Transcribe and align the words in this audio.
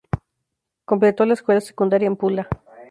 Completó 0.83 1.27
la 1.27 1.35
escuela 1.35 1.61
secundaria 1.61 2.07
en 2.07 2.15
Pula. 2.15 2.47